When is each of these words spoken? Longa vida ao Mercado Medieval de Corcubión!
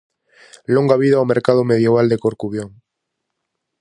Longa 0.75 0.99
vida 1.03 1.15
ao 1.17 1.29
Mercado 1.33 1.61
Medieval 1.69 2.05
de 2.09 2.21
Corcubión! 2.25 2.69